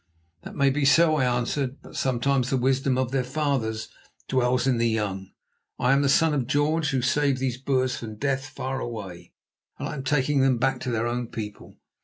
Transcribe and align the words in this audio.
"That 0.41 0.55
may 0.55 0.71
be 0.71 0.83
so," 0.83 1.17
I 1.17 1.25
answered; 1.25 1.77
"but 1.83 1.95
sometimes 1.95 2.49
the 2.49 2.57
wisdom 2.57 2.97
of 2.97 3.11
their 3.11 3.23
fathers 3.23 3.87
dwells 4.27 4.65
in 4.65 4.79
the 4.79 4.89
young. 4.89 5.29
I 5.77 5.93
am 5.93 6.01
the 6.01 6.09
son 6.09 6.33
of 6.33 6.47
George 6.47 6.89
who 6.89 7.03
saved 7.03 7.37
these 7.37 7.59
Boers 7.61 7.97
from 7.97 8.15
death 8.15 8.49
far 8.49 8.79
away, 8.79 9.33
and 9.77 9.87
I 9.87 9.93
am 9.93 10.01
taking 10.03 10.41
them 10.41 10.57
back 10.57 10.79
to 10.79 10.89
their 10.89 11.05
own 11.05 11.27
people. 11.27 11.77